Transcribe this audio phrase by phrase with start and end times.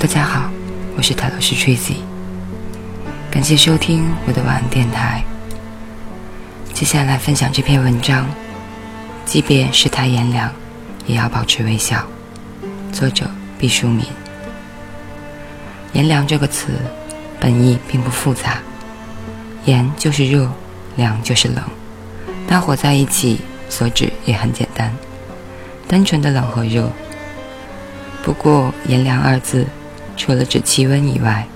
[0.00, 0.48] 大家好，
[0.96, 1.96] 我是泰老师 Tracy，
[3.32, 5.24] 感谢收听我的晚安电台。
[6.72, 8.24] 接下来分享这篇文章，
[9.26, 10.52] 即便世态炎凉，
[11.04, 12.06] 也要保持微笑。
[12.92, 14.04] 作者毕淑敏。
[15.94, 16.68] 炎凉这个词，
[17.40, 18.58] 本意并不复杂，
[19.64, 20.48] 炎就是热，
[20.94, 21.64] 凉就是冷，
[22.46, 24.94] 搭伙在一起所指也很简单，
[25.88, 26.88] 单纯的冷和热。
[28.22, 29.66] 不过“炎凉”二字。
[30.18, 31.46] 除了指气温以外，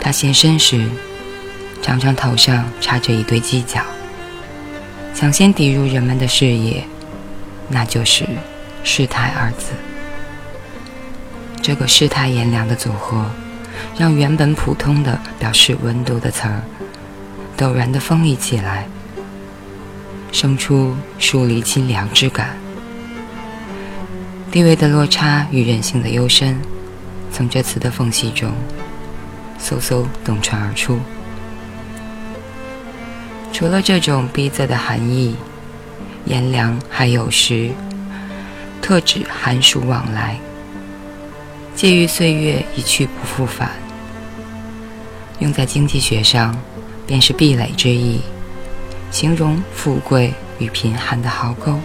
[0.00, 0.88] 他现身时，
[1.82, 3.82] 常常头上插着一对犄角，
[5.12, 6.84] 抢先抵入人们的视野，
[7.68, 8.24] 那就是
[8.84, 9.72] “世态”二字。
[11.60, 13.28] 这个“世态炎凉”的组合，
[13.98, 16.62] 让原本普通的表示温度的词儿，
[17.58, 18.86] 陡然的锋利起来，
[20.30, 22.56] 生出疏离清凉之感。
[24.52, 26.56] 地位的落差与人性的幽深。
[27.32, 28.50] 从这词的缝隙中，
[29.60, 30.98] 嗖嗖洞穿而出。
[33.52, 35.36] 除了这种逼仄的含义，
[36.24, 37.70] 炎凉还有时
[38.82, 40.38] 特指寒暑往来，
[41.74, 43.70] 介于岁月一去不复返。
[45.38, 46.56] 用在经济学上，
[47.06, 48.20] 便是壁垒之意，
[49.10, 51.78] 形容富贵与贫寒的壕沟。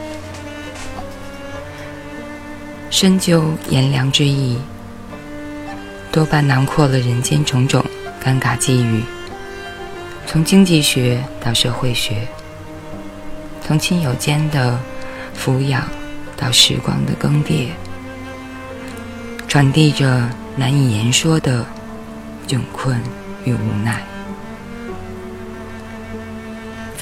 [2.90, 4.58] 深究炎凉之意。
[6.12, 7.84] 多半囊括了人间种种
[8.22, 9.02] 尴尬际遇，
[10.28, 12.28] 从经济学到社会学，
[13.66, 14.78] 从亲友间的
[15.34, 15.88] 抚养
[16.36, 17.68] 到时光的更迭，
[19.48, 21.66] 传递着难以言说的
[22.46, 23.00] 窘困
[23.46, 24.04] 与无奈。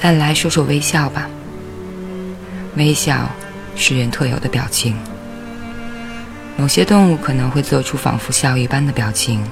[0.00, 1.28] 再来说说微笑吧，
[2.76, 3.28] 微笑
[3.74, 4.96] 是人特有的表情。
[6.60, 9.42] 某些动物可能会做出仿佛笑一般的表情，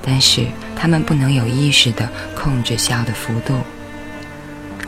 [0.00, 3.58] 但是它们不能有意识地控制笑的幅度，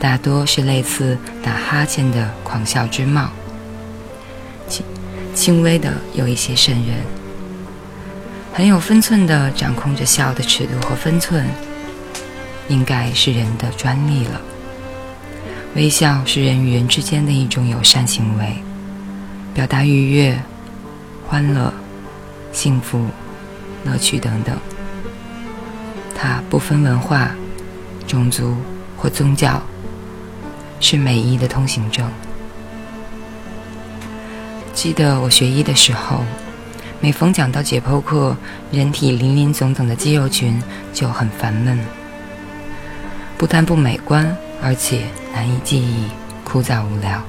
[0.00, 3.28] 大多是类似打哈欠的狂笑之貌，
[4.66, 4.82] 轻
[5.34, 6.97] 轻微的有一些瘆人，
[8.54, 11.44] 很有分寸地掌控着笑的尺度和分寸，
[12.69, 14.41] 应该是人的专利了。
[15.75, 18.56] 微笑是人与人之间的一种友善行为，
[19.53, 20.41] 表达愉悦。
[21.28, 21.72] 欢乐、
[22.53, 23.04] 幸福、
[23.84, 24.56] 乐趣等等，
[26.14, 27.31] 它不分文化、
[28.06, 28.56] 种族
[28.97, 29.60] 或宗教，
[30.78, 32.09] 是美意的通行证。
[34.72, 36.25] 记得我学医的时候，
[37.00, 38.37] 每逢讲到解剖课，
[38.70, 40.62] 人体林林总总的肌肉群
[40.93, 41.78] 就很烦闷，
[43.37, 46.06] 不但不美观，而且难以记忆，
[46.44, 47.20] 枯燥无聊。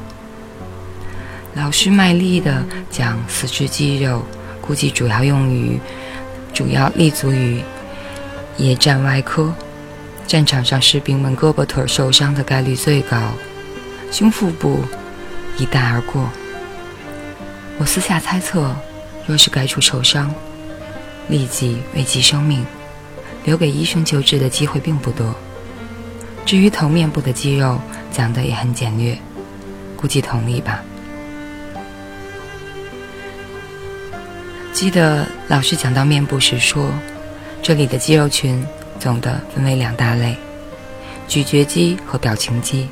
[1.57, 4.23] 老师卖力的讲四肢肌肉，
[4.61, 5.79] 估计主要用于，
[6.53, 7.59] 主要立足于
[8.57, 9.51] 野战外科。
[10.27, 13.17] 战场上士兵们胳膊腿受伤的概率最高，
[14.11, 14.81] 胸腹部
[15.57, 16.29] 一带而过。
[17.79, 18.75] 我私下猜测，
[19.25, 20.31] 若是该处受伤，
[21.27, 22.63] 立即危及生命，
[23.45, 25.33] 留给医生救治的机会并不多。
[26.45, 27.81] 至于头面部的肌肉，
[28.11, 29.17] 讲的也很简略，
[29.95, 30.83] 估计同理吧。
[34.77, 36.91] 记得老师讲到面部时说，
[37.63, 38.63] 这里的肌肉群
[38.99, 40.37] 总的分为两大类：
[41.27, 42.87] 咀嚼肌和表情肌。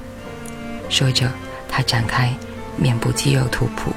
[0.90, 1.30] 说着，
[1.70, 2.34] 他展开
[2.76, 3.94] 面部肌肉图谱。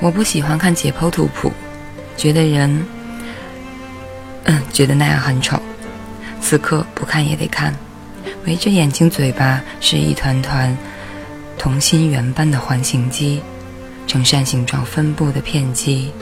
[0.00, 1.52] 我不喜欢看解剖图谱，
[2.16, 2.84] 觉得人，
[4.46, 5.62] 嗯，觉得那样很丑。
[6.40, 7.72] 此刻不看也得看，
[8.46, 10.76] 围着眼睛、嘴巴是一团团
[11.56, 13.40] 同心圆般的环形肌。
[14.12, 16.12] 呈扇形状分布的片肌，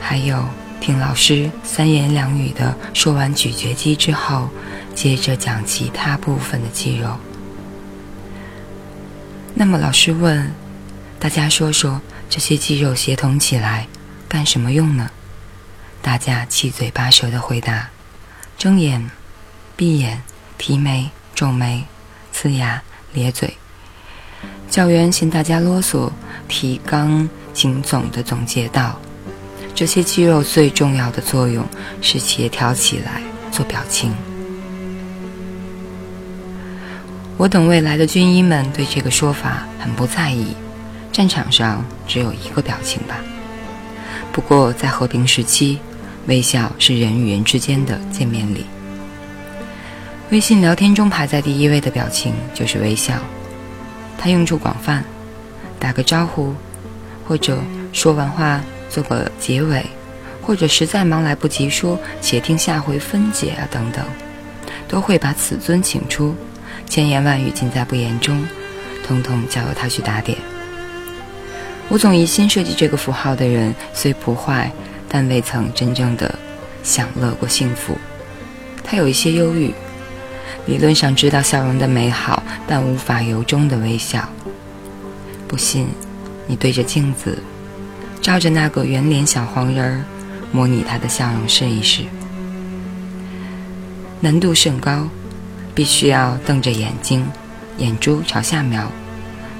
[0.00, 0.42] 还有
[0.80, 4.48] 听老师三言两语的说完咀嚼肌之后，
[4.94, 7.14] 接着讲其他部分的肌肉。
[9.52, 10.50] 那么老师问
[11.20, 12.00] 大家说说
[12.30, 13.86] 这些肌肉协同起来
[14.26, 15.10] 干什么用呢？
[16.00, 17.90] 大家七嘴八舌的回答：
[18.56, 19.10] 睁眼、
[19.76, 20.22] 闭眼、
[20.56, 21.84] 提眉、皱眉、
[22.34, 22.82] 呲牙、
[23.12, 23.54] 咧嘴。
[24.74, 26.10] 教员嫌大家啰嗦，
[26.48, 28.98] 提纲请总的总结道
[29.72, 31.64] ：“这些肌肉最重要的作用
[32.00, 33.22] 是协调起来
[33.52, 34.12] 做表情。”
[37.38, 40.56] 我等未来的军医们对这个说法很不在意，
[41.12, 43.14] 战场上只有一个表情吧。
[44.32, 45.78] 不过在和平时期，
[46.26, 48.66] 微笑是人与人之间的见面礼。
[50.30, 53.14] 微信聊天中排在第一位的表情就是微笑。
[54.18, 55.04] 它用处广泛，
[55.78, 56.54] 打个招呼，
[57.26, 57.58] 或者
[57.92, 59.84] 说完话做个结尾，
[60.40, 64.04] 或者实在忙来不及说，且听下回分解啊等等，
[64.88, 66.34] 都会把此尊请出，
[66.88, 68.46] 千言万语尽在不言中，
[69.06, 70.38] 通通交由他去打点。
[71.90, 74.72] 吴总疑心设计这个符号的人虽不坏，
[75.08, 76.34] 但未曾真正的
[76.82, 77.96] 享乐过幸福。
[78.82, 79.72] 他有一些忧郁，
[80.66, 84.28] 理论上知道笑容的美好，但无法由衷的微笑。
[85.46, 85.86] 不信，
[86.46, 87.38] 你对着镜子，
[88.22, 90.04] 照着那个圆脸小黄人儿，
[90.52, 92.02] 模拟他的笑容试一试。
[94.20, 95.06] 难度甚高，
[95.74, 97.26] 必须要瞪着眼睛，
[97.76, 98.90] 眼珠朝下瞄，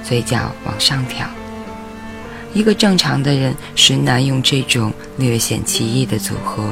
[0.02, 1.28] 嘴角往上挑。
[2.54, 6.70] 一个正常的人实难用这种略显奇异的组合，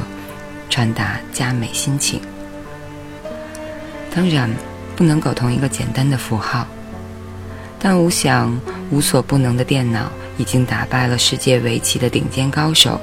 [0.70, 2.18] 传达佳美心情。
[4.14, 4.50] 当然，
[4.94, 6.66] 不能苟同一个简单的符号。
[7.78, 8.60] 但我想，
[8.90, 13.00] 无所不能的电脑已经打败了世界围棋的顶尖高手。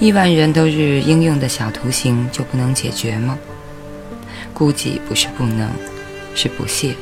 [0.00, 3.38] 亿万人都日应用的小图形就不能解决吗？
[4.52, 5.70] 估计不是不能，
[6.34, 6.94] 是不屑。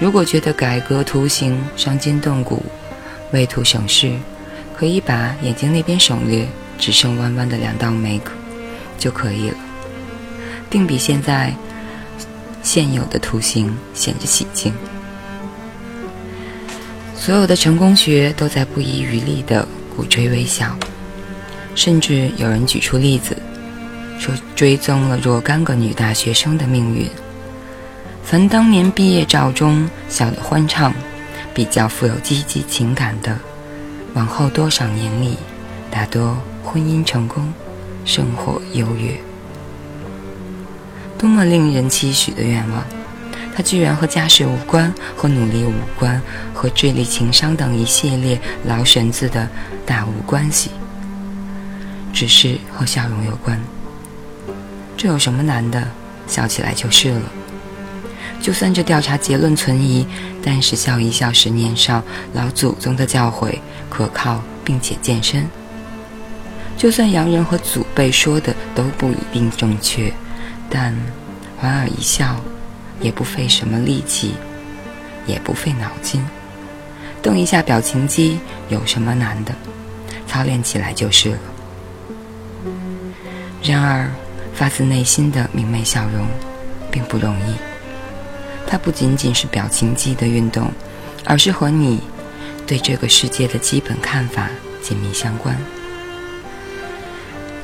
[0.00, 2.64] 如果觉得改革图形伤筋动骨，
[3.32, 4.12] 为图省事，
[4.76, 6.46] 可以把眼睛那边省略，
[6.78, 8.20] 只剩弯弯的两道眉
[8.98, 9.56] 就可以了，
[10.70, 11.52] 定比现在
[12.68, 14.74] 现有的图形显着喜庆。
[17.16, 19.66] 所有的成功学都在不遗余力地
[19.96, 20.76] 鼓吹微笑，
[21.74, 23.34] 甚至有人举出例子，
[24.18, 27.08] 说追踪了若干个女大学生的命运。
[28.22, 30.92] 凡当年毕业照中笑得欢畅。
[31.54, 33.36] 比较富有积极情感的，
[34.14, 35.36] 往后多少年里，
[35.90, 37.52] 大多婚姻成功，
[38.04, 39.27] 生活优越。
[41.18, 42.84] 多么令人期许的愿望！
[43.54, 46.22] 它居然和家世无关，和努力无关，
[46.54, 49.48] 和智力、情商等一系列老绳子的
[49.84, 50.70] 大无关系，
[52.12, 53.60] 只是和笑容有关。
[54.96, 55.86] 这有什么难的？
[56.28, 57.22] 笑起来就是了。
[58.40, 60.06] 就算这调查结论存疑，
[60.44, 62.00] 但是笑一笑十年少，
[62.34, 63.58] 老祖宗的教诲
[63.90, 65.48] 可靠并且健身。
[66.76, 70.12] 就算洋人和祖辈说的都不一定正确，
[70.70, 70.94] 但
[71.60, 72.36] 莞尔一笑，
[73.00, 74.34] 也不费什么力气，
[75.26, 76.24] 也不费脑筋。
[77.22, 78.38] 动一下表情肌
[78.68, 79.54] 有什么难的？
[80.26, 81.38] 操练起来就是了。
[83.62, 84.08] 然而，
[84.54, 86.26] 发自内心的明媚笑容，
[86.90, 87.54] 并不容易。
[88.66, 90.70] 它不仅仅是表情肌的运动，
[91.24, 92.00] 而是和你
[92.66, 94.48] 对这个世界的基本看法
[94.82, 95.56] 紧密相关。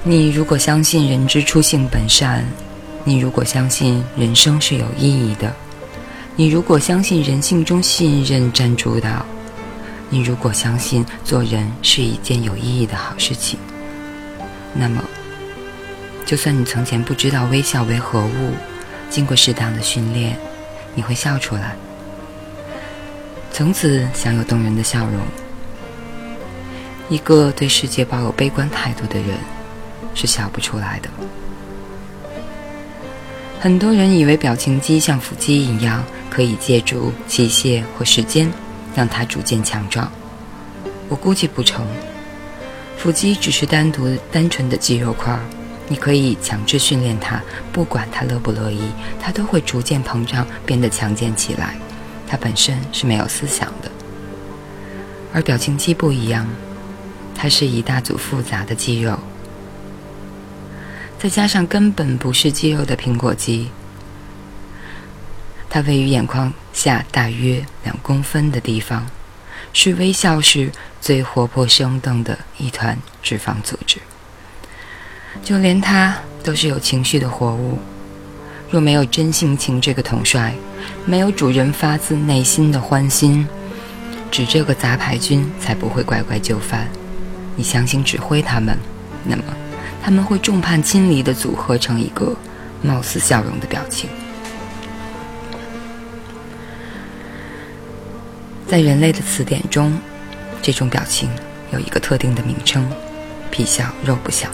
[0.02, 2.44] 你如果相信人之初性本善，
[3.04, 5.54] 你如果相信人生是有意义的，
[6.36, 9.24] 你如果相信人性中信任占主导，
[10.08, 13.58] 你如果相信做人是一件有意义的好事情，
[14.72, 15.04] 那么，
[16.24, 18.54] 就算你从前不知道微笑为何物，
[19.10, 20.36] 经过适当的训练。
[20.96, 21.74] 你会笑出来，
[23.50, 25.14] 从此享有动人的笑容。
[27.08, 29.36] 一个对世界抱有悲观态度的人，
[30.14, 31.10] 是笑不出来的。
[33.64, 38.52] 很多人以为表情肌像腹肌一样，可以借助器械或时间
[38.94, 40.12] 让它逐渐强壮。
[41.08, 41.86] 我估计不成，
[42.98, 45.40] 腹肌只是单独单纯的肌肉块儿。
[45.88, 47.42] 你可以强制训练它，
[47.72, 48.82] 不管它乐不乐意，
[49.18, 51.74] 它都会逐渐膨胀，变得强健起来。
[52.28, 53.90] 它本身是没有思想的，
[55.32, 56.46] 而表情肌不一样，
[57.34, 59.18] 它是一大组复杂的肌肉，
[61.24, 63.70] 再加上根本不是肌肉的苹果肌。
[65.70, 69.06] 它位于眼眶下大约两公分的地方，
[69.72, 73.96] 是微笑时最活泼生动的一团脂肪组织。
[75.42, 77.78] 就连它都是有情绪的活物，
[78.70, 80.54] 若没有真性情这个统帅，
[81.06, 83.48] 没有主人发自内心的欢心，
[84.30, 86.86] 指这个杂牌军才不会乖乖就范。
[87.56, 88.78] 你强行指挥他们，
[89.24, 89.44] 那么
[90.02, 92.36] 他们会众叛亲离的组合成一个
[92.82, 94.08] 貌似笑容的表情。
[98.66, 99.96] 在人类的词典中，
[100.62, 101.28] 这种表情
[101.70, 102.90] 有一个特定的名称：
[103.50, 104.48] 皮笑肉不笑。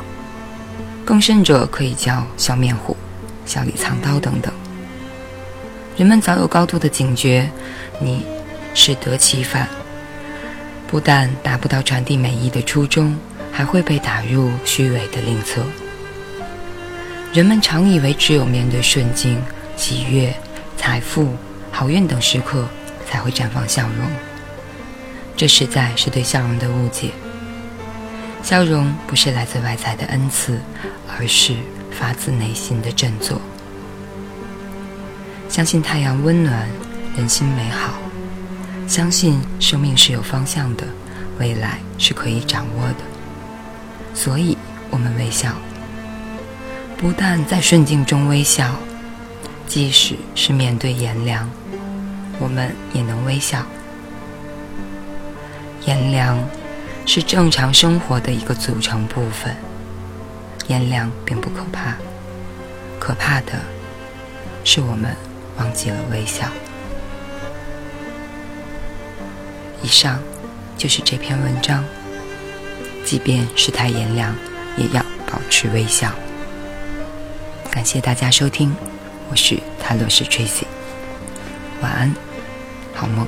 [1.05, 2.97] 更甚者，可以叫笑面虎、
[3.47, 4.53] 笑里藏刀等等。
[5.97, 7.51] 人们早有高度的警觉，
[7.99, 8.25] 你
[8.75, 9.69] 适得其反，
[10.87, 13.17] 不但达不到传递美意的初衷，
[13.61, 15.63] 还会被打入虚伪的另册。
[17.31, 19.39] 人们常以为只有面对顺境、
[19.77, 20.35] 喜悦、
[20.79, 21.37] 财富、
[21.71, 22.67] 好运等时刻，
[23.07, 24.11] 才会绽放笑容，
[25.37, 27.11] 这实在是对笑容的误解。
[28.43, 30.59] 笑容不是来自外在的恩赐，
[31.19, 31.55] 而是
[31.91, 33.39] 发自内心的振作。
[35.51, 36.67] 相信太阳温暖，
[37.15, 37.91] 人心美好；
[38.89, 40.87] 相信生命是有方向的，
[41.39, 43.10] 未来是可以掌握的。
[44.13, 44.57] 所以，
[44.91, 45.55] 我们微笑，
[46.99, 48.75] 不但在顺境中微笑，
[49.67, 51.49] 即使是面对炎凉，
[52.39, 53.65] 我们也能微笑。
[55.87, 56.39] 炎凉
[57.07, 59.57] 是正常生活的一个组成部分，
[60.69, 61.95] 炎凉并不可怕，
[62.99, 63.53] 可怕的
[64.65, 65.17] 是我们
[65.57, 66.47] 忘记了微笑。
[69.83, 70.19] 以上
[70.77, 71.83] 就是这篇文章。
[73.11, 74.33] 即便世态炎凉，
[74.77, 76.13] 也要保持微笑。
[77.69, 78.73] 感谢大家收听，
[79.29, 80.63] 我是泰勒斯 Tracy，
[81.83, 82.15] 晚安，
[82.95, 83.27] 好梦。